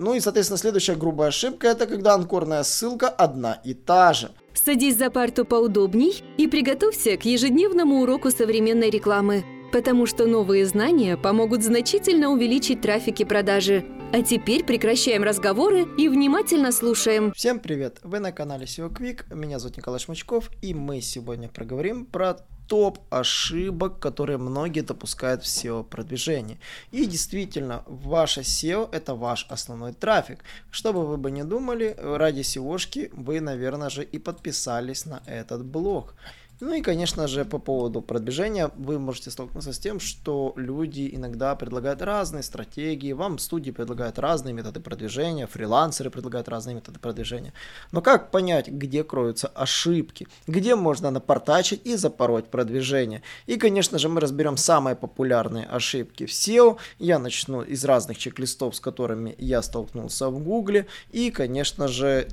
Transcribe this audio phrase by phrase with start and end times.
[0.00, 4.30] Ну и, соответственно, следующая грубая ошибка– это когда анкорная ссылка одна и та же.
[4.54, 11.16] Садись за парту поудобней и приготовься к ежедневному уроку современной рекламы, потому что новые знания
[11.16, 13.84] помогут значительно увеличить трафик и продажи.
[14.12, 17.32] А теперь прекращаем разговоры и внимательно слушаем.
[17.32, 17.98] Всем привет!
[18.04, 22.36] Вы на канале SEO Quick, меня зовут Николай Шмачков, и мы сегодня проговорим про
[22.68, 26.60] топ ошибок, которые многие допускают в SEO-продвижении.
[26.92, 30.44] И действительно, ваше SEO– это ваш основной трафик.
[30.70, 35.64] Что бы вы бы не думали, ради SEOшки вы, наверное же, и подписались на этот
[35.64, 36.14] блог.
[36.60, 41.54] Ну и, конечно же, по поводу продвижения вы можете столкнуться с тем, что люди иногда
[41.54, 47.52] предлагают разные стратегии, вам студии предлагают разные методы продвижения, фрилансеры предлагают разные методы продвижения.
[47.92, 53.22] Но как понять, где кроются ошибки, где можно напортачить и запороть продвижение?
[53.46, 56.78] И, конечно же, мы разберем самые популярные ошибки в SEO.
[56.98, 60.88] Я начну из разных чек-листов, с которыми я столкнулся в Гугле.
[61.12, 62.26] И, конечно же,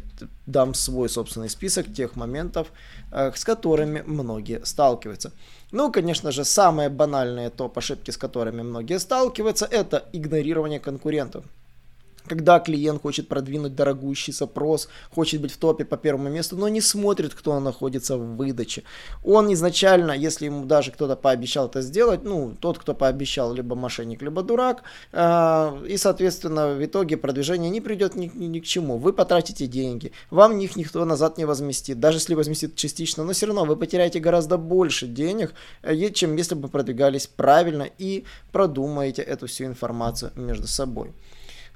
[0.47, 2.71] дам свой собственный список тех моментов,
[3.11, 5.31] э, с которыми многие сталкиваются.
[5.71, 11.45] Ну, конечно же, самые банальные топ-ошибки, с которыми многие сталкиваются, это игнорирование конкурентов
[12.27, 16.81] когда клиент хочет продвинуть дорогущий запрос, хочет быть в топе по первому месту, но не
[16.81, 18.83] смотрит, кто находится в выдаче.
[19.23, 24.21] Он изначально, если ему даже кто-то пообещал это сделать, ну, тот, кто пообещал, либо мошенник,
[24.21, 28.97] либо дурак, э, и, соответственно, в итоге продвижение не придет ни, ни, ни к чему.
[28.97, 33.45] Вы потратите деньги, вам них никто назад не возместит, даже если возместит частично, но все
[33.45, 35.53] равно вы потеряете гораздо больше денег,
[35.83, 41.13] э, чем если бы продвигались правильно и продумаете эту всю информацию между собой.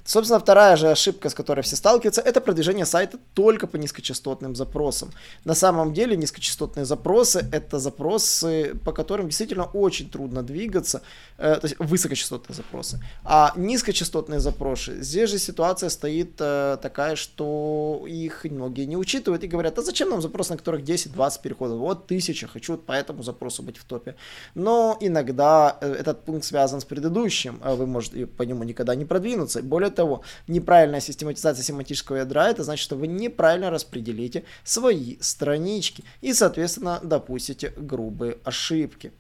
[0.10, 5.12] Собственно, вторая же ошибка, с которой все сталкиваются, это продвижение сайта только по низкочастотным запросам.
[5.46, 11.04] На самом деле низкочастотные запросы это запросы, по которым действительно очень трудно двигаться,
[11.38, 13.00] э, то есть высокочастотные запросы.
[13.24, 19.48] А низкочастотные запросы, здесь же ситуация стоит э, такая, что их многие не учитывают и
[19.48, 21.78] говорят, а зачем нам запрос, на которых 10-20 переходов?
[21.78, 24.16] Вот тысяча, хочу по этому запросу быть в топе.
[24.56, 29.62] Но иногда э, этот пункт связан с предыдущим, вы можете по нему никогда не продвинуться.
[29.62, 36.34] Более того, неправильная систематизация семантического ядра, это значит, что вы неправильно распределите свои странички и,
[36.34, 39.12] соответственно, допустите грубые ошибки.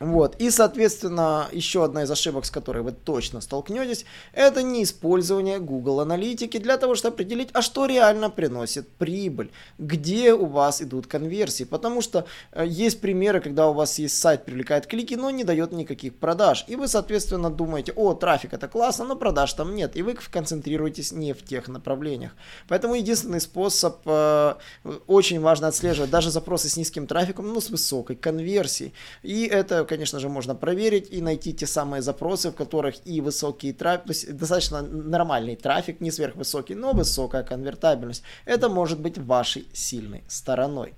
[0.00, 0.34] Вот.
[0.40, 6.00] И, соответственно, еще одна из ошибок, с которой вы точно столкнетесь, это не использование Google
[6.00, 11.62] Аналитики для того, чтобы определить, а что реально приносит прибыль, где у вас идут конверсии.
[11.62, 15.70] Потому что э, есть примеры, когда у вас есть сайт, привлекает клики, но не дает
[15.70, 16.64] никаких продаж.
[16.66, 19.96] И вы, соответственно, думаете, о, трафик это классно, но продаж там нет.
[19.96, 22.32] И вы концентрируетесь не в тех направлениях.
[22.66, 24.54] Поэтому единственный способ, э,
[25.06, 28.92] очень важно отслеживать даже запросы с низким трафиком, но с высокой конверсией.
[29.22, 33.72] И это конечно же, можно проверить и найти те самые запросы, в которых и высокий
[33.72, 38.22] трафик, то есть достаточно нормальный трафик, не сверхвысокий, но высокая конвертабельность.
[38.46, 40.94] Это может быть вашей сильной стороной.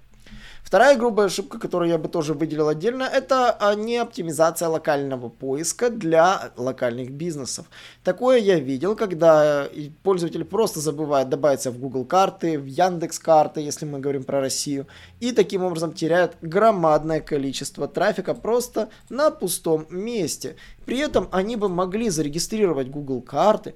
[0.67, 5.91] Вторая грубая ошибка, которую я бы тоже выделил отдельно, это а, не оптимизация локального поиска
[5.91, 7.67] для локальных бизнесов.
[8.03, 9.69] Такое я видел, когда
[10.03, 14.89] пользователь просто забывает добавиться в Google карты, в Яндекс карты, если мы говорим про Россию,
[15.21, 20.57] и таким образом теряют громадное количество трафика просто на пустом месте.
[20.85, 23.75] При этом они бы могли зарегистрировать Google карты,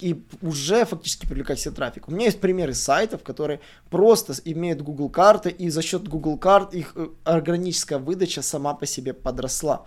[0.00, 2.08] и уже фактически привлекать себе трафик.
[2.08, 3.60] У меня есть примеры сайтов, которые
[3.90, 8.86] просто имеют Google карты, и за счет Google карт их э, органическая выдача сама по
[8.86, 9.84] себе подросла.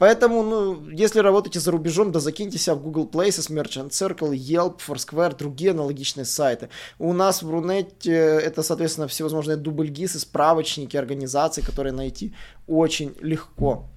[0.00, 4.78] Поэтому, ну, если работаете за рубежом, да закиньте себя в Google Places, Merchant Circle, Yelp,
[4.78, 6.70] Foursquare, другие аналогичные сайты.
[6.98, 12.34] У нас в Рунете это, соответственно, всевозможные дубльгисы, справочники организаций, которые найти
[12.66, 13.90] очень легко.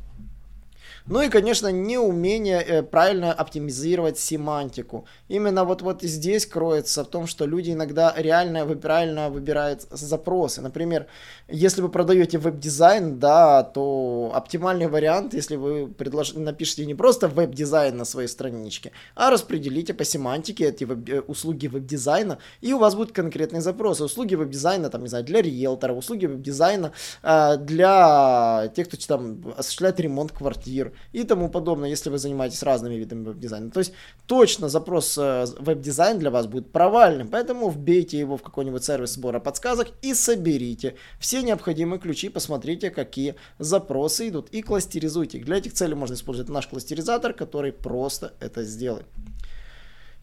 [1.06, 5.06] Ну и, конечно, неумение э, правильно оптимизировать семантику.
[5.28, 10.62] Именно вот, вот здесь кроется в том, что люди иногда реально правильно выбирают запросы.
[10.62, 11.08] Например,
[11.50, 16.36] если вы продаете веб-дизайн, да, то оптимальный вариант, если вы предлож...
[16.36, 21.10] напишите не просто веб-дизайн на своей страничке, а распределите по семантике эти веб...
[21.10, 24.06] Э, услуги веб-дизайна, и у вас будут конкретные запросы.
[24.06, 26.94] Услуги веб-дизайна, там, не знаю, для риэлтора, услуги веб-дизайна
[27.24, 32.96] э, для тех, кто там осуществляет ремонт квартир, и тому подобное, если вы занимаетесь разными
[32.96, 33.72] видами веб-дизайна.
[33.72, 33.94] То есть
[34.28, 39.40] точно запрос э, веб-дизайн для вас будет провальным, поэтому вбейте его в какой-нибудь сервис сбора
[39.40, 45.40] подсказок и соберите все необходимые ключи, посмотрите, какие запросы идут и кластеризуйте.
[45.40, 49.06] Для этих целей можно использовать наш кластеризатор, который просто это сделает.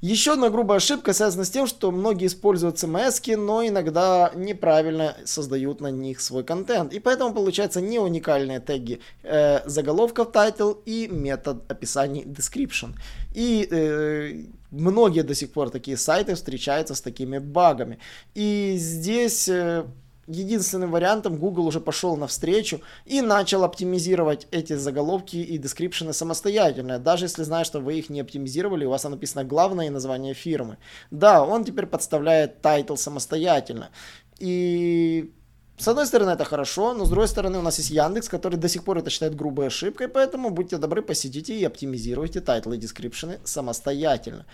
[0.01, 5.83] Еще одна грубая ошибка связана с тем, что многие используют CMS, но иногда неправильно создают
[5.83, 6.95] на них свой контент.
[6.95, 12.95] И поэтому получаются не уникальные теги э, заголовков title и мета-описаний description.
[13.35, 17.99] И э, многие до сих пор такие сайты встречаются с такими багами.
[18.35, 19.85] И здесь э,
[20.31, 26.99] единственным вариантом Google уже пошел навстречу и начал оптимизировать эти заголовки и description ы самостоятельно,
[26.99, 30.79] даже если знает, что вы их не оптимизировали, у вас написано главное название фирмы.
[31.11, 33.91] Да, он теперь подставляет title самостоятельно.
[34.39, 35.33] И
[35.81, 38.69] с одной стороны, это хорошо, но с другой стороны, у нас есть Яндекс, который до
[38.69, 42.79] сих пор это считает грубой ошибкой, поэтому будьте добры, посидите и оптимизируйте title ы и
[42.79, 44.45] description ы самостоятельно.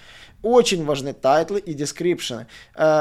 [0.43, 2.47] Очень важны title ы и description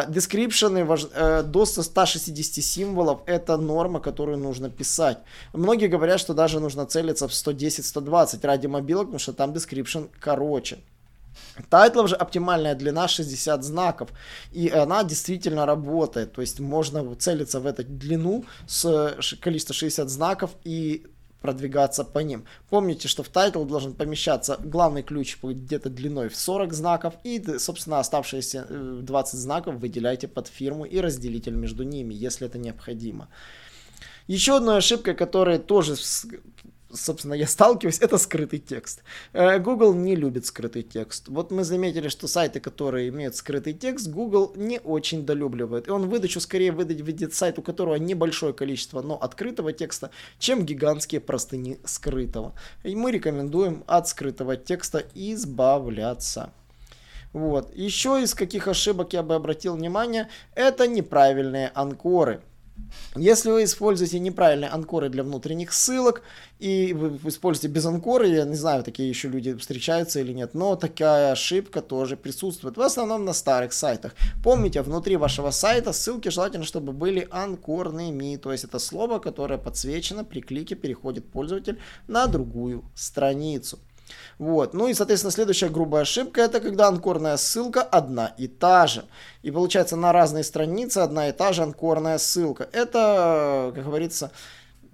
[0.08, 0.19] ы.
[0.19, 1.08] Description ы важ...
[1.14, 5.20] Э, до 160 символов– это норма, которую нужно писать.
[5.54, 10.80] Многие говорят, что даже нужно целиться в 110-120 ради мобилок, потому что там description короче.
[11.70, 14.10] Title ов же оптимальная длина 60 знаков,
[14.52, 20.52] и она действительно работает, то есть можно целиться в эту длину с количеством 60 знаков
[20.64, 21.06] и
[21.46, 22.46] продвигаться по ним.
[22.70, 28.00] Помните, что в title должен помещаться главный ключ где-то длиной в 40 знаков, и, собственно,
[28.00, 33.28] оставшиеся 20 э, знаков выделяйте под фирму и разделитель между ними, если это необходимо.
[34.28, 35.96] Еще одной ошибкой, которая тоже
[36.92, 39.04] собственно, я сталкиваюсь, это скрытый текст.
[39.34, 41.28] Э, Google не любит скрытый текст.
[41.28, 45.88] Вот мы заметили, что сайты, которые имеют скрытый текст, Google не очень долюбливает.
[45.88, 50.66] И он выдачу скорее выдать видит сайт, у которого небольшое количество, но открытого текста, чем
[50.66, 52.54] гигантские простыни скрытого.
[52.84, 56.52] И мы рекомендуем от скрытого текста избавляться.
[57.34, 57.76] Вот.
[57.76, 62.42] Еще из каких ошибок я бы обратил внимание, это неправильные анкоры.
[63.16, 66.22] Если вы используете неправильные анкоры для внутренних ссылок,
[66.60, 70.76] и вы используете без анкора, я не знаю, такие еще люди встречаются или нет, но
[70.76, 74.16] такая ошибка тоже присутствует, в основном на старых сайтах.
[74.44, 80.24] Помните, внутри вашего сайта ссылки желательно, чтобы были анкорными, то есть это слово, которое подсвечено
[80.24, 83.80] при клике переходит пользователь на другую страницу.
[84.38, 84.74] Вот.
[84.74, 89.06] Ну и, соответственно, следующая грубая ошибка это когда анкорная ссылка одна и та же.
[89.44, 92.68] И получается на разные страницы одна и та же анкорная ссылка.
[92.72, 94.32] Это, как говорится,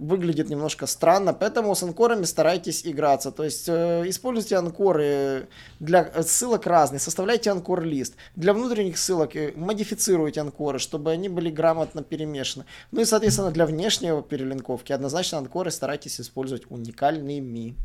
[0.02, 3.30] выглядит немножко странно, поэтому с анкорами старайтесь играться.
[3.30, 5.48] То есть э, используйте анкоры
[5.80, 8.14] для ссылок разные, составляйте анкор-лист.
[8.36, 12.64] Для внутренних ссылок э, модифицируйте анкоры, чтобы они были грамотно перемешаны.
[12.90, 17.76] Ну и, соответственно, для внешнего перелинковки однозначно анкоры старайтесь использовать уникальными.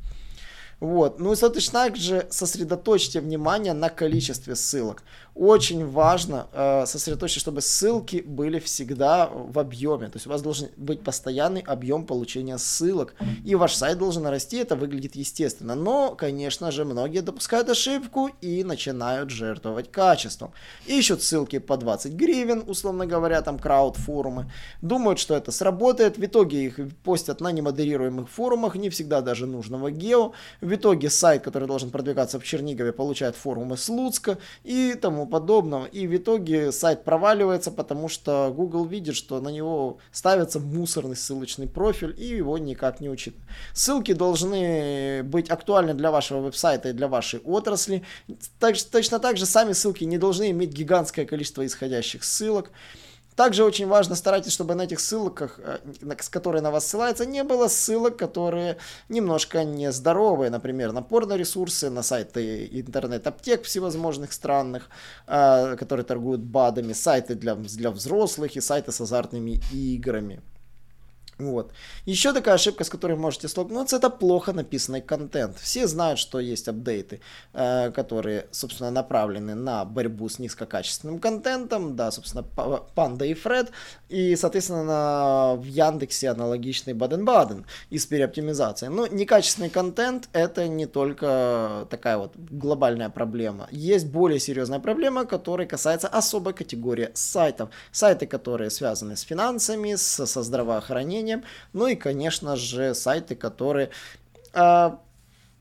[0.79, 1.19] Вот.
[1.19, 5.03] Ну и, соответственно, также сосредоточьте внимание на количестве ссылок
[5.37, 10.07] очень важно э, сосредоточить, чтобы ссылки были всегда в объеме.
[10.07, 13.13] То есть у вас должен быть постоянный объем получения ссылок.
[13.45, 15.75] И ваш сайт должен расти, это выглядит естественно.
[15.75, 20.53] Но, конечно же, многие допускают ошибку и начинают жертвовать качеством.
[20.87, 24.51] Ищут ссылки по 20 гривен, условно говоря, там крауд-форумы.
[24.81, 26.17] Думают, что это сработает.
[26.17, 30.31] В итоге их постят на немодерируемых форумах, не всегда даже нужного гео.
[30.67, 35.85] В итоге сайт, который должен продвигаться в Чернигове, получает форумы с Луцка и тому подобного.
[35.85, 41.67] И в итоге сайт проваливается, потому что Google видит, что на него ставится мусорный ссылочный
[41.67, 43.33] профиль и его никак не учит.
[43.73, 48.03] Ссылки должны быть актуальны для вашего веб-сайта и для вашей отрасли.
[48.59, 52.71] Точно так же сами ссылки не должны иметь гигантское количество исходящих ссылок.
[53.37, 55.77] Также очень важно старайтесь, чтобы на этих ссылках, э,
[56.19, 58.77] с которые на вас ссылаются, не было ссылок, которые
[59.09, 64.89] немножко нездоровые, например, на порно-ресурсы, на сайты интернет-аптек всевозможных странных,
[65.27, 70.41] э, которые торгуют БАДами, сайты для, для взрослых и сайты с азартными играми.
[71.39, 71.71] Вот.
[72.05, 75.59] Еще такая ошибка, с которой можете столкнуться, это плохо написанный контент.
[75.59, 77.21] Все знают, что есть апдейты,
[77.53, 82.43] э, которые, собственно, направлены на борьбу с низкокачественным контентом, да, собственно,
[82.95, 83.69] Панда и Фред,
[84.09, 88.87] и, соответственно, в Яндексе аналогичный Баден-Баден из переоптимизации.
[88.87, 93.67] Но некачественный контент это не только такая вот глобальная проблема.
[93.69, 97.69] Есть более серьезная проблема, которая касается особой категории сайтов.
[97.91, 101.43] Сайты, которые связаны с финансами, с, со здравоохранением, приложением.
[101.73, 103.89] Ну и, конечно же, сайты, которые
[104.53, 104.91] э,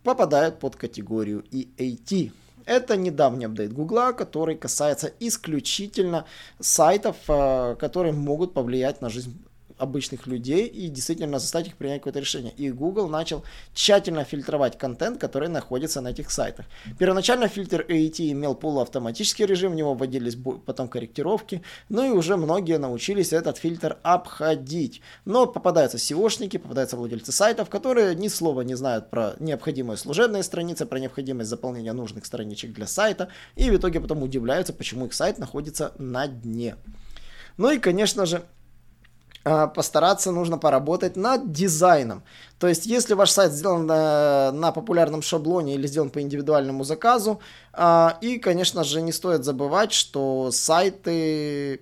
[0.02, 2.32] попадают под категорию EAT.
[2.64, 6.24] Это недавний апдейт Гугла, который касается исключительно
[6.60, 9.36] сайтов, э, которые могут повлиять на жизнь
[9.78, 12.52] обычных людей и действительно заставить их принять какое-то решение.
[12.56, 16.66] И Google начал тщательно фильтровать контент, который находится на этих сайтах.
[16.98, 22.78] Первоначально фильтр AET имел полуавтоматический режим, в него вводились потом корректировки, ну и уже многие
[22.78, 25.02] научились этот фильтр обходить.
[25.24, 30.86] Но попадаются SEOшники, попадаются владельцы сайтов, которые ни слова не знают про необходимые служебные страницы,
[30.86, 35.38] про необходимость заполнения нужных страничек для сайта, и в итоге потом удивляются, почему их сайт
[35.38, 36.76] находится на дне.
[37.56, 38.42] Ну и, конечно же,
[39.74, 42.24] постараться нужно поработать над дизайном.
[42.58, 47.40] То есть, если ваш сайт сделан на, на популярном шаблоне или сделан по индивидуальному заказу,
[47.72, 51.80] а, и, конечно же, не стоит забывать, что сайты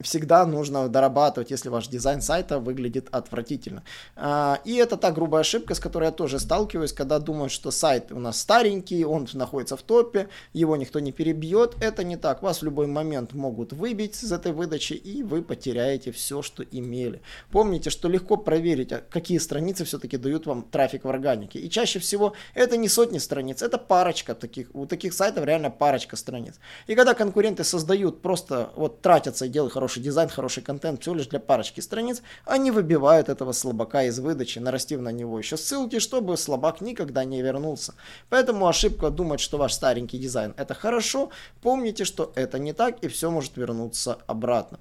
[0.00, 3.82] всегда нужно дорабатывать, если ваш дизайн сайта выглядит отвратительно.
[4.16, 8.12] А, и это та грубая ошибка, с которой я тоже сталкиваюсь, когда думают, что сайт
[8.12, 11.76] у нас старенький, он находится в топе, его никто не перебьет.
[11.80, 12.42] Это не так.
[12.42, 17.20] Вас в любой момент могут выбить из этой выдачи, и вы потеряете все, что имели.
[17.50, 21.58] Помните, что легко проверить, а какие страницы все-таки дают вам трафик в органике.
[21.58, 24.68] И чаще всего это не сотни страниц, это парочка таких.
[24.74, 26.54] У таких сайтов реально парочка страниц.
[26.86, 31.14] И когда конкуренты создают, просто вот тратятся и делают хороший хороший дизайн, хороший контент всего
[31.14, 35.98] лишь для парочки страниц, они выбивают этого слабака из выдачи, нарастив на него еще ссылки,
[35.98, 37.94] чтобы слабак никогда не вернулся.
[38.28, 41.30] Поэтому ошибка думать, что ваш старенький дизайн это хорошо,
[41.62, 44.78] помните, что это не так и все может вернуться обратно.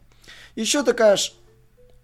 [0.56, 1.18] Еще такая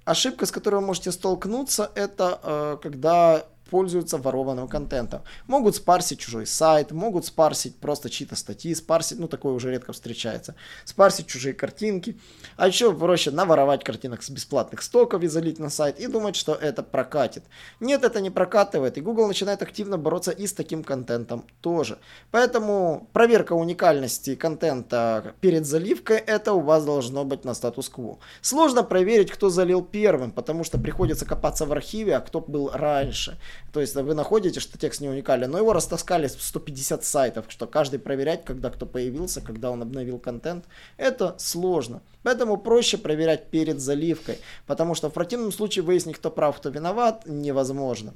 [0.05, 3.43] ошибка, с которой вы можете столкнуться, это э, когда
[3.73, 5.23] пользуются ворованным контентом.
[5.47, 10.53] Могут спарсить чужой сайт, могут спарсить просто чьи-то статьи, спарсить, ну такое уже редко встречается,
[10.85, 12.19] спарсить чужие картинки.
[12.55, 16.53] А еще проще наворовать картинок с бесплатных стоков и залить на сайт и думать, что
[16.53, 17.45] это прокатит.
[17.79, 21.97] Нет, это не прокатывает, и Google начинает активно бороться и с таким контентом тоже.
[22.29, 28.19] Поэтому проверка уникальности контента перед заливкой, это у вас должно быть на статус-кво.
[28.41, 33.39] Сложно проверить, кто залил первым, потому что приходится копаться в архиве, а кто был раньше.
[33.71, 37.99] То есть вы находите, что текст не уникален, но его растаскали 150 сайтов, что каждый
[37.99, 40.65] проверять, когда кто появился, когда он обновил контент,
[40.97, 42.01] это сложно.
[42.23, 47.23] Поэтому проще проверять перед заливкой, потому что в противном случае выяснить, кто прав, кто виноват,
[47.25, 48.13] невозможно.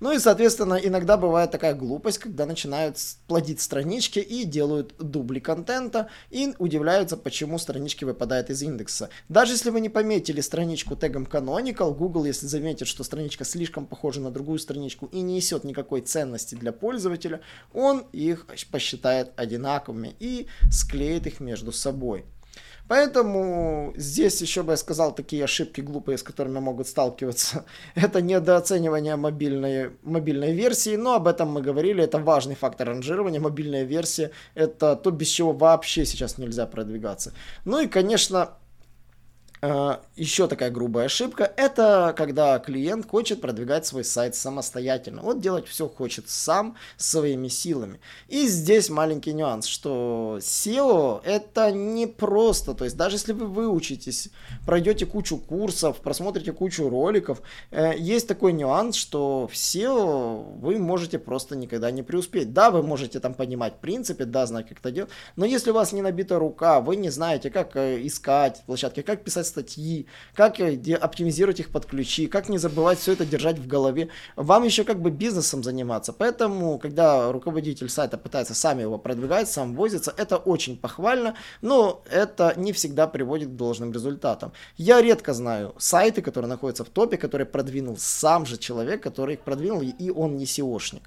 [0.00, 6.08] Ну и, соответственно, иногда бывает такая глупость, когда начинают плодить странички и делают дубли контента
[6.30, 9.10] и удивляются, почему странички выпадают из индекса.
[9.28, 14.20] Даже если вы не пометили страничку тегом canonical, Google, если заметит, что страничка слишком похожа
[14.20, 17.40] на другую страничку и не несет никакой ценности для пользователя,
[17.72, 22.24] он их посчитает одинаковыми и склеит их между собой.
[22.88, 27.64] Поэтому здесь еще бы я сказал такие ошибки глупые, с которыми могут сталкиваться.
[27.94, 33.40] Это недооценивание мобильной, мобильной версии, но об этом мы говорили, это важный фактор ранжирования.
[33.40, 37.32] Мобильная версия это то, без чего вообще сейчас нельзя продвигаться.
[37.64, 38.50] Ну и, конечно,
[39.60, 45.22] еще такая грубая ошибка, это когда клиент хочет продвигать свой сайт самостоятельно.
[45.22, 48.00] Вот делать все хочет сам, своими силами.
[48.28, 54.30] И здесь маленький нюанс, что SEO это не просто, то есть даже если вы выучитесь,
[54.64, 61.18] пройдете кучу курсов, просмотрите кучу роликов, э, есть такой нюанс, что в SEO вы можете
[61.18, 62.52] просто никогда не преуспеть.
[62.52, 65.92] Да, вы можете там понимать принципы, да, знать, как это делать, но если у вас
[65.92, 71.60] не набита рука, вы не знаете, как э, искать площадки, как писать статьи, как оптимизировать
[71.60, 74.08] их под ключи, как не забывать все это держать в голове.
[74.36, 76.12] Вам еще как бы бизнесом заниматься.
[76.12, 82.54] Поэтому, когда руководитель сайта пытается сам его продвигать, сам возится, это очень похвально, но это
[82.56, 84.52] не всегда приводит к должным результатам.
[84.76, 89.40] Я редко знаю сайты, которые находятся в топе, которые продвинул сам же человек, который их
[89.40, 91.02] продвинул, и он не SEOшник.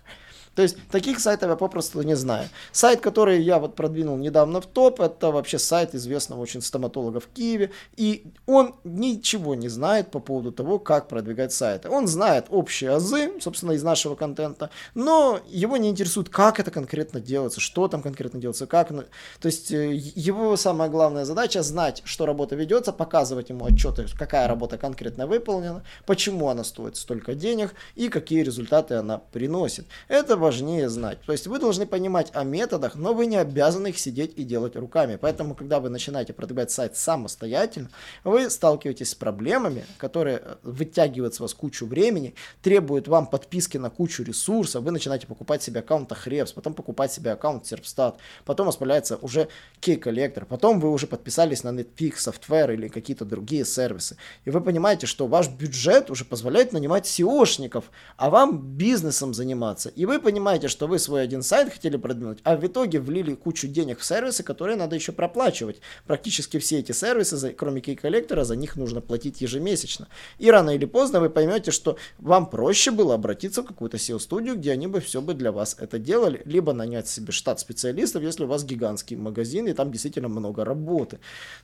[0.55, 2.49] То есть таких сайтов я попросту не знаю.
[2.71, 7.27] Сайт, который я вот продвинул недавно в топ, это вообще сайт известного очень стоматолога в
[7.27, 7.71] Киеве.
[7.95, 11.89] И он ничего не знает по поводу того, как продвигать сайты.
[11.89, 17.21] Он знает общие азы, собственно, из нашего контента, но его не интересует, как это конкретно
[17.21, 18.89] делается, что там конкретно делается, как.
[18.89, 24.47] То есть э, его самая главная задача знать, что работа ведется, показывать ему отчеты, какая
[24.47, 29.85] работа конкретно выполнена, почему она стоит столько денег и какие результаты она приносит.
[30.09, 31.19] Это важнее знать.
[31.25, 34.75] То есть вы должны понимать о методах, но вы не обязаны их сидеть и делать
[34.75, 35.17] руками.
[35.19, 37.89] Поэтому, когда вы начинаете продвигать сайт самостоятельно,
[38.23, 43.89] вы сталкиваетесь с проблемами, которые э, вытягивают с вас кучу времени, требуют вам подписки на
[43.89, 49.17] кучу ресурсов, вы начинаете покупать себе аккаунт Ahrefs, потом покупать себе аккаунт Serpstat, потом появляется
[49.17, 49.47] уже
[49.81, 54.17] Key Collector, потом вы уже подписались на Netflix, Software или какие-то другие сервисы.
[54.45, 57.85] И вы понимаете, что ваш бюджет уже позволяет нанимать SEOшников,
[58.17, 59.89] а вам бизнесом заниматься.
[59.89, 63.67] И вы понимаете, что вы свой один сайт хотели продвинуть, а в итоге влили кучу
[63.67, 65.81] денег в сервисы, которые надо еще проплачивать.
[66.07, 70.07] Практически все эти сервисы, кроме кей-коллектора, за них нужно платить ежемесячно.
[70.39, 74.71] И рано или поздно вы поймете, что вам проще было обратиться в какую-то SEO-студию, где
[74.71, 78.47] они бы все бы для вас это делали, либо нанять себе штат специалистов, если у
[78.47, 81.19] вас гигантский магазин и там действительно много работы,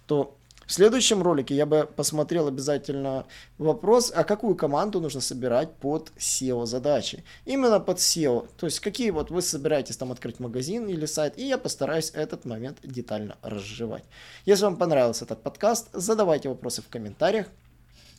[0.08, 3.26] то В следующем ролике я бы посмотрел обязательно
[3.58, 7.24] вопрос, а какую команду нужно собирать под SEO-задачи.
[7.46, 8.50] Именно под SEO.
[8.58, 12.44] То есть, какие вот вы собираетесь там открыть магазин или сайт, и я постараюсь этот
[12.44, 14.04] момент детально разжевать.
[14.46, 17.48] Если вам понравился этот подкаст, задавайте вопросы в комментариях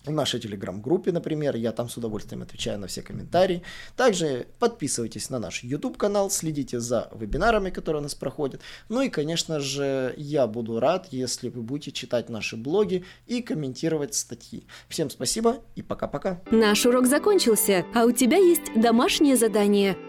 [0.04, 3.62] в нашей телеграм-группе, например, я там с удовольствием отвечаю на все комментарии.
[3.96, 8.60] Также подписывайтесь на наш YouTube-канал, следите за вебинарами, которые у нас проходят.
[8.88, 14.14] Ну и, конечно же, я буду рад, если вы будете читать наши блоги и комментировать
[14.14, 14.66] статьи.
[14.88, 16.40] Всем спасибо и пока-пока.
[16.50, 19.96] Наш урок закончился, а у тебя есть домашнее задание–